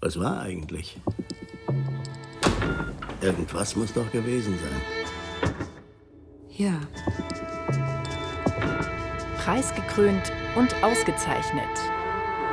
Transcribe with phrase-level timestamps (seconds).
[0.00, 1.00] Was war eigentlich?
[3.20, 5.54] Irgendwas muss doch gewesen sein.
[6.50, 6.80] Ja.
[9.38, 11.64] Preisgekrönt und ausgezeichnet.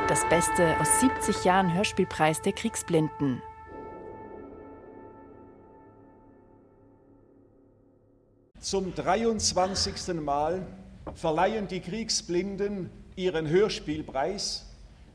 [0.08, 3.40] Das Beste aus 70 Jahren Hörspielpreis der Kriegsblinden.
[8.58, 10.14] Zum 23.
[10.14, 10.66] Mal
[11.14, 14.66] verleihen die Kriegsblinden ihren Hörspielpreis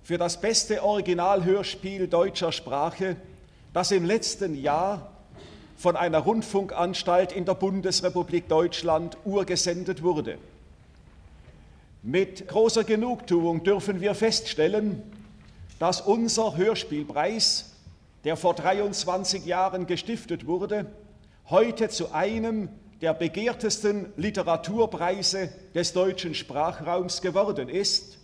[0.04, 3.17] für das beste Originalhörspiel deutscher Sprache,
[3.73, 5.12] das im letzten Jahr
[5.77, 10.38] von einer Rundfunkanstalt in der Bundesrepublik Deutschland urgesendet wurde.
[12.03, 15.03] Mit großer Genugtuung dürfen wir feststellen,
[15.77, 17.73] dass unser Hörspielpreis,
[18.23, 20.88] der vor 23 Jahren gestiftet wurde,
[21.49, 22.70] heute zu einem
[23.02, 28.20] der begehrtesten Literaturpreise des deutschen Sprachraums geworden ist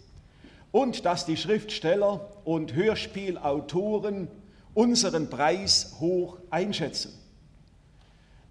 [0.72, 4.28] und dass die Schriftsteller und Hörspielautoren
[4.74, 7.14] unseren Preis hoch einschätzen.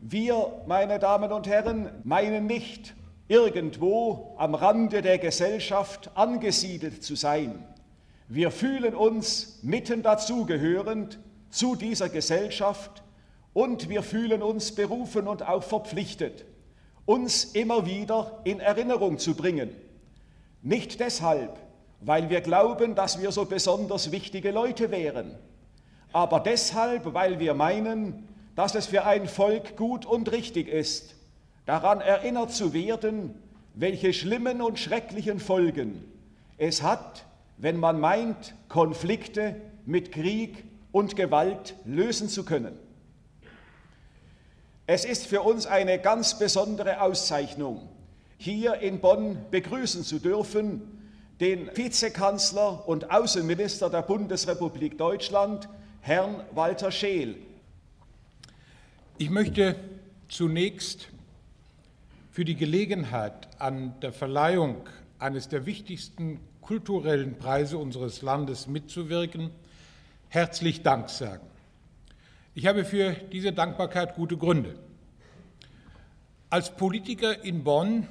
[0.00, 2.94] Wir, meine Damen und Herren, meinen nicht,
[3.28, 7.64] irgendwo am Rande der Gesellschaft angesiedelt zu sein.
[8.28, 11.18] Wir fühlen uns mitten dazugehörend
[11.50, 13.02] zu dieser Gesellschaft
[13.52, 16.44] und wir fühlen uns berufen und auch verpflichtet,
[17.04, 19.70] uns immer wieder in Erinnerung zu bringen.
[20.62, 21.58] Nicht deshalb,
[22.00, 25.34] weil wir glauben, dass wir so besonders wichtige Leute wären,
[26.12, 31.14] aber deshalb, weil wir meinen, dass es für ein Volk gut und richtig ist,
[31.66, 33.34] daran erinnert zu werden,
[33.74, 36.04] welche schlimmen und schrecklichen Folgen
[36.56, 37.26] es hat,
[37.58, 42.78] wenn man meint, Konflikte mit Krieg und Gewalt lösen zu können.
[44.86, 47.88] Es ist für uns eine ganz besondere Auszeichnung,
[48.38, 50.95] hier in Bonn begrüßen zu dürfen
[51.40, 55.68] den Vizekanzler und Außenminister der Bundesrepublik Deutschland,
[56.00, 57.36] Herrn Walter Scheel.
[59.18, 59.76] Ich möchte
[60.28, 61.08] zunächst
[62.30, 64.88] für die Gelegenheit an der Verleihung
[65.18, 69.50] eines der wichtigsten kulturellen Preise unseres Landes mitzuwirken,
[70.28, 71.46] herzlich Dank sagen.
[72.54, 74.78] Ich habe für diese Dankbarkeit gute Gründe.
[76.48, 78.08] Als Politiker in Bonn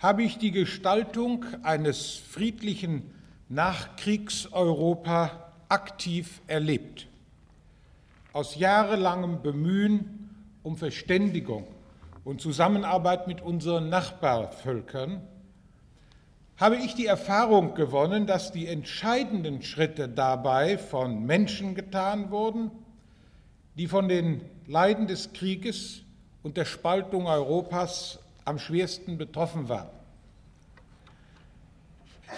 [0.00, 3.02] habe ich die Gestaltung eines friedlichen
[3.50, 7.06] Nachkriegseuropa aktiv erlebt.
[8.32, 10.30] Aus jahrelangem Bemühen
[10.62, 11.66] um Verständigung
[12.24, 15.20] und Zusammenarbeit mit unseren Nachbarvölkern
[16.56, 22.70] habe ich die Erfahrung gewonnen, dass die entscheidenden Schritte dabei von Menschen getan wurden,
[23.76, 26.02] die von den Leiden des Krieges
[26.42, 29.90] und der Spaltung Europas am schwersten betroffen waren.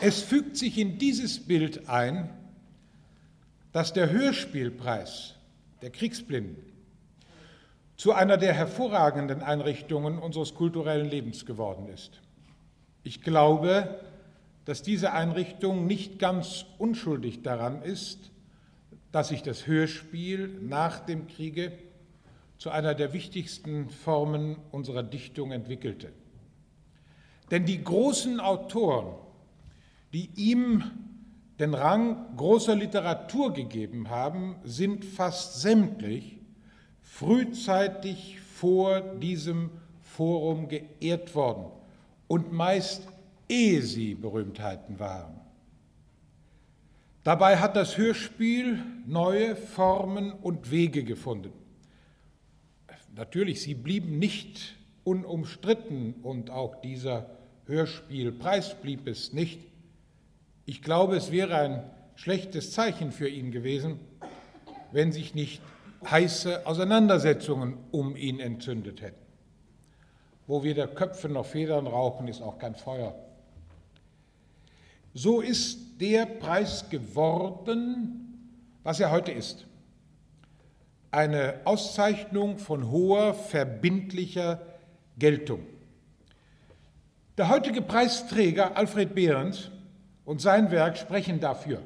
[0.01, 2.31] Es fügt sich in dieses Bild ein,
[3.73, 5.35] dass der Hörspielpreis
[5.81, 6.73] der Kriegsblinden
[7.97, 12.21] zu einer der hervorragenden Einrichtungen unseres kulturellen Lebens geworden ist.
[13.05, 14.01] Ich glaube,
[14.65, 18.31] dass diese Einrichtung nicht ganz unschuldig daran ist,
[19.13, 21.73] dass sich das Hörspiel nach dem Kriege
[22.63, 26.13] zu einer der wichtigsten Formen unserer Dichtung entwickelte.
[27.51, 29.17] Denn die großen Autoren,
[30.13, 30.85] die ihm
[31.59, 36.39] den Rang großer Literatur gegeben haben, sind fast sämtlich
[37.01, 41.67] frühzeitig vor diesem Forum geehrt worden
[42.29, 43.09] und meist
[43.49, 45.35] ehe sie Berühmtheiten waren.
[47.25, 51.62] Dabei hat das Hörspiel neue Formen und Wege gefunden.
[53.15, 57.27] Natürlich, sie blieben nicht unumstritten und auch dieser
[57.67, 59.61] Hörspielpreis blieb es nicht.
[60.65, 61.83] Ich glaube, es wäre ein
[62.15, 64.01] schlechtes Zeichen für ihn gewesen,
[64.93, 65.61] wenn sich nicht
[66.11, 69.21] heiße Auseinandersetzungen um ihn entzündet hätten.
[70.47, 73.15] Wo weder Köpfe noch Federn rauchen, ist auch kein Feuer.
[75.15, 78.49] So ist der Preis geworden,
[78.83, 79.67] was er heute ist.
[81.13, 84.61] Eine Auszeichnung von hoher verbindlicher
[85.19, 85.61] Geltung.
[87.37, 89.71] Der heutige Preisträger Alfred Behrens
[90.25, 91.83] und sein Werk sprechen dafür.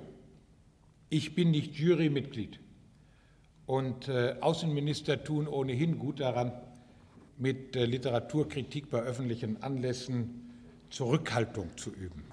[1.10, 2.60] Ich bin nicht Jurymitglied
[3.66, 6.52] und äh, Außenminister tun ohnehin gut daran,
[7.36, 10.52] mit äh, Literaturkritik bei öffentlichen Anlässen
[10.90, 12.24] Zurückhaltung zu üben.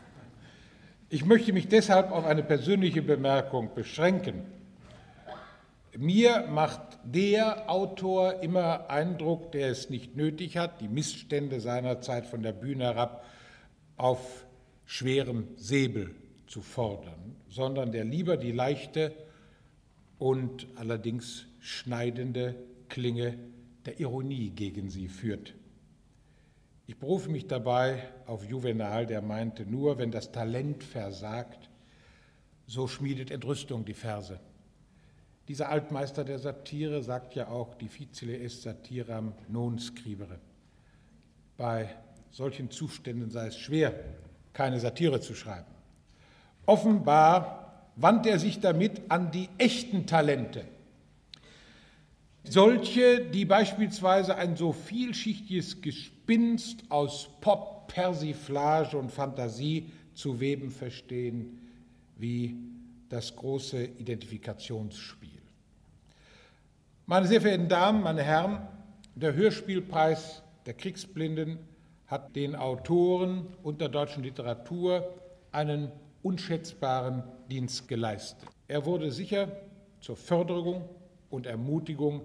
[1.10, 4.46] Ich möchte mich deshalb auf eine persönliche Bemerkung beschränken.
[5.98, 12.26] Mir macht der Autor immer Eindruck, der es nicht nötig hat, die Missstände seiner Zeit
[12.26, 13.24] von der Bühne herab
[13.96, 14.46] auf
[14.86, 16.16] schwerem Säbel
[16.48, 19.14] zu fordern, sondern der lieber die leichte
[20.18, 22.56] und allerdings schneidende
[22.90, 23.38] Klinge
[23.86, 25.54] der Ironie gegen sie führt.
[26.88, 31.70] Ich berufe mich dabei auf Juvenal, der meinte, nur wenn das Talent versagt,
[32.66, 34.40] so schmiedet Entrüstung die Verse.
[35.48, 40.40] Dieser Altmeister der Satire sagt ja auch, difficile est satiram non scrivere.
[41.58, 41.90] Bei
[42.32, 43.94] solchen Zuständen sei es schwer,
[44.54, 45.68] keine Satire zu schreiben.
[46.66, 50.66] Offenbar wandte er sich damit an die echten Talente.
[52.46, 61.62] Solche, die beispielsweise ein so vielschichtiges Gespinst aus Pop, Persiflage und Fantasie zu weben verstehen,
[62.18, 62.56] wie
[63.10, 65.23] das große Identifikationsspiel.
[67.06, 68.66] Meine sehr verehrten Damen, meine Herren,
[69.14, 71.60] der Hörspielpreis der Kriegsblinden
[72.08, 75.14] hat den Autoren und der deutschen Literatur
[75.52, 75.92] einen
[76.22, 78.48] unschätzbaren Dienst geleistet.
[78.70, 79.52] Er wurde sicher
[80.00, 80.88] zur Förderung
[81.30, 82.22] und Ermutigung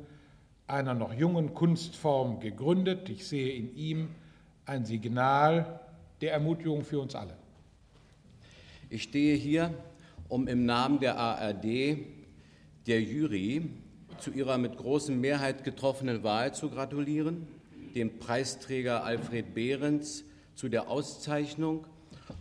[0.69, 3.09] einer noch jungen Kunstform gegründet.
[3.09, 4.11] Ich sehe in ihm
[4.65, 5.81] ein Signal
[6.21, 7.35] der Ermutigung für uns alle.
[8.91, 9.75] Ich stehe hier,
[10.29, 11.99] um im Namen der ARD
[12.87, 13.69] der Jury
[14.21, 17.47] zu ihrer mit großem Mehrheit getroffenen Wahl zu gratulieren,
[17.95, 20.25] dem Preisträger Alfred Behrens
[20.55, 21.87] zu der Auszeichnung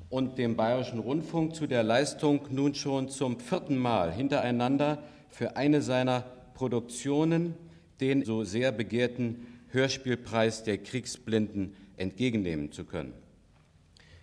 [0.10, 5.82] und dem Bayerischen Rundfunk zu der Leistung nun schon zum vierten Mal hintereinander für eine
[5.82, 6.22] seiner
[6.54, 7.56] Produktionen
[8.00, 13.14] den so sehr begehrten Hörspielpreis der Kriegsblinden entgegennehmen zu können.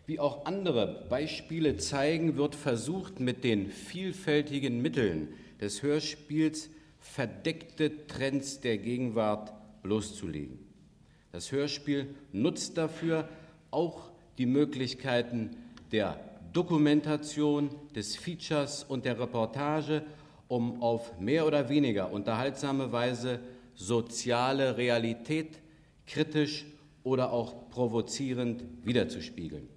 [0.07, 5.29] Wie auch andere Beispiele zeigen, wird versucht, mit den vielfältigen Mitteln
[5.61, 6.69] des Hörspiels
[7.05, 9.53] verdeckte Trends der Gegenwart
[9.83, 10.59] bloßzulegen.
[11.33, 13.29] Das Hörspiel nutzt dafür
[13.71, 15.51] auch die Möglichkeiten
[15.93, 16.19] der
[16.53, 20.03] Dokumentation, des Features und der Reportage,
[20.49, 23.39] um auf mehr oder weniger unterhaltsame Weise
[23.75, 25.59] soziale Realität
[26.07, 26.65] kritisch
[27.03, 29.69] oder auch provozierend wiederzuspiegeln.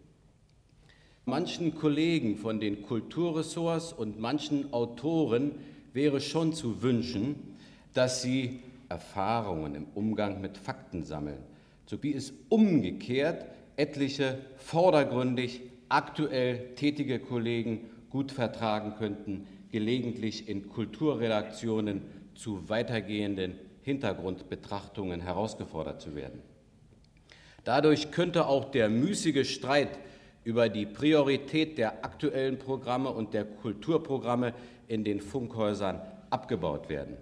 [1.25, 5.56] Manchen Kollegen von den Kulturressorts und manchen Autoren
[5.97, 7.57] wäre schon zu wünschen,
[7.95, 11.39] dass sie Erfahrungen im Umgang mit Fakten sammeln,
[11.88, 13.45] so wie es umgekehrt
[13.77, 22.03] etliche vordergründig aktuell tätige Kollegen gut vertragen könnten, gelegentlich in Kulturredaktionen
[22.35, 26.41] zu weitergehenden Hintergrundbetrachtungen herausgefordert zu werden.
[27.63, 29.97] Dadurch könnte auch der müßige Streit
[30.47, 34.53] über die Priorität der aktuellen Programme und der Kulturprogramme
[34.88, 37.17] in den Funkhäusern abgebaut werden.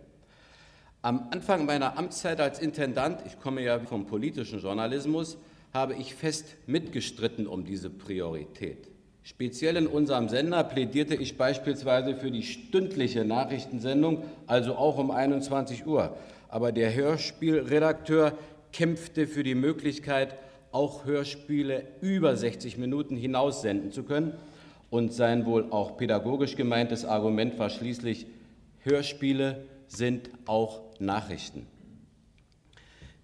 [1.02, 5.40] Am Anfang meiner Amtszeit als Intendant, ich komme ja vom politischen Journalismus,
[5.74, 8.90] habe ich fest mitgestritten um diese Priorität.
[9.24, 15.88] Speziell in unserem Sender plädierte ich beispielsweise für die stündliche Nachrichtensendung, also auch um 21
[15.88, 16.16] Uhr.
[16.48, 18.38] Aber der Hörspielredakteur
[18.72, 20.36] kämpfte für die Möglichkeit,
[20.76, 24.34] auch Hörspiele über 60 Minuten hinaus senden zu können.
[24.90, 28.28] Und sein wohl auch pädagogisch gemeintes Argument war schließlich,
[28.84, 31.66] Hörspiele sind auch Nachrichten.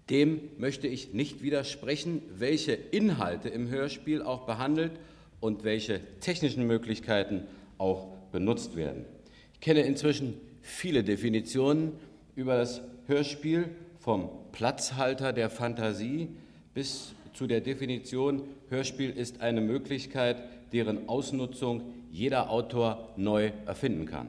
[0.08, 4.92] Dem möchte ich nicht widersprechen, welche Inhalte im Hörspiel auch behandelt
[5.40, 7.42] und welche technischen Möglichkeiten
[7.76, 9.04] auch benutzt werden.
[9.52, 11.92] Ich kenne inzwischen viele Definitionen
[12.34, 13.68] über das Hörspiel,
[13.98, 16.30] vom Platzhalter der Fantasie
[16.74, 24.28] bis zu der Definition, Hörspiel ist eine Möglichkeit, deren Ausnutzung jeder Autor neu erfinden kann.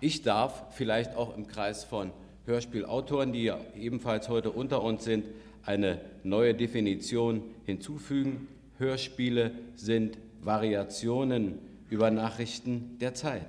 [0.00, 2.10] Ich darf vielleicht auch im Kreis von
[2.46, 5.24] Hörspielautoren, die ja ebenfalls heute unter uns sind,
[5.64, 8.48] eine neue Definition hinzufügen.
[8.78, 13.46] Hörspiele sind Variationen über Nachrichten der Zeit.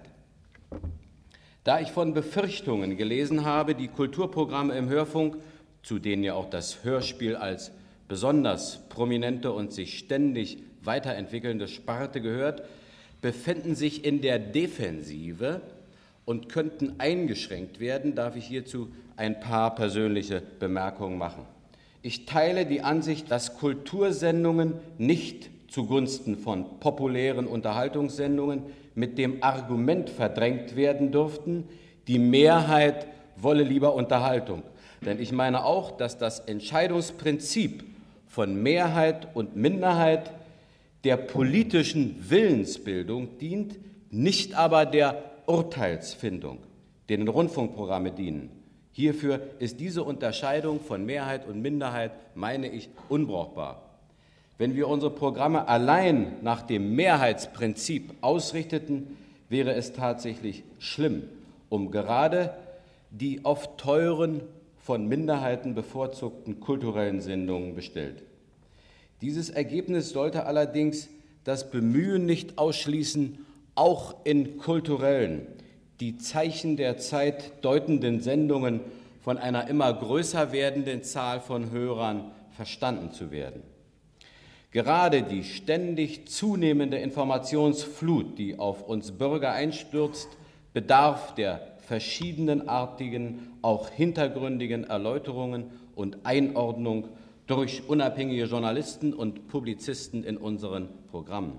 [1.63, 5.37] Da ich von Befürchtungen gelesen habe, die Kulturprogramme im Hörfunk,
[5.81, 7.71] zu denen ja auch das Hörspiel als
[8.13, 12.61] besonders prominente und sich ständig weiterentwickelnde Sparte gehört,
[13.21, 15.61] befinden sich in der Defensive
[16.23, 21.47] und könnten eingeschränkt werden, darf ich hierzu ein paar persönliche Bemerkungen machen.
[22.03, 28.61] Ich teile die Ansicht, dass Kultursendungen nicht zugunsten von populären Unterhaltungssendungen
[28.93, 31.67] mit dem Argument verdrängt werden dürften,
[32.07, 34.61] die Mehrheit wolle lieber Unterhaltung.
[35.01, 37.85] Denn ich meine auch, dass das Entscheidungsprinzip
[38.33, 40.31] von Mehrheit und Minderheit
[41.03, 43.77] der politischen Willensbildung dient,
[44.09, 46.57] nicht aber der Urteilsfindung,
[47.09, 48.49] denen Rundfunkprogramme dienen.
[48.91, 53.83] Hierfür ist diese Unterscheidung von Mehrheit und Minderheit, meine ich, unbrauchbar.
[54.57, 59.15] Wenn wir unsere Programme allein nach dem Mehrheitsprinzip ausrichteten,
[59.47, 61.21] wäre es tatsächlich schlimm
[61.69, 62.55] um gerade
[63.11, 64.41] die oft teuren,
[64.83, 68.21] von Minderheiten bevorzugten kulturellen Sendungen bestellt.
[69.21, 71.07] Dieses Ergebnis sollte allerdings
[71.45, 75.47] das Bemühen nicht ausschließen, auch in kulturellen,
[76.01, 78.81] die Zeichen der Zeit deutenden Sendungen
[79.21, 83.63] von einer immer größer werdenden Zahl von Hörern verstanden zu werden.
[84.71, 90.27] Gerade die ständig zunehmende Informationsflut, die auf uns Bürger einstürzt,
[90.73, 97.09] bedarf der verschiedenartigen, auch hintergründigen Erläuterungen und Einordnung
[97.47, 101.57] durch unabhängige Journalisten und Publizisten in unseren Programmen.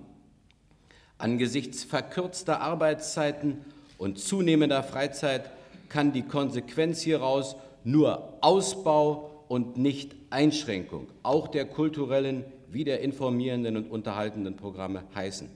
[1.19, 3.59] Angesichts verkürzter Arbeitszeiten
[3.99, 5.51] und zunehmender Freizeit
[5.89, 13.77] kann die Konsequenz hieraus nur Ausbau und nicht Einschränkung auch der kulturellen wie der informierenden
[13.77, 15.49] und unterhaltenden Programme heißen.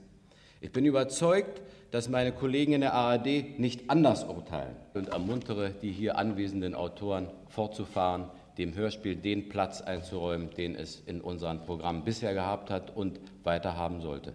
[0.60, 1.60] Ich bin überzeugt,
[1.90, 7.28] dass meine Kollegen in der ARD nicht anders urteilen und ermuntere die hier anwesenden Autoren
[7.49, 8.26] fortzufahren,
[8.59, 13.76] dem Hörspiel den Platz einzuräumen, den es in unseren Programmen bisher gehabt hat und weiter
[13.76, 14.35] haben sollte.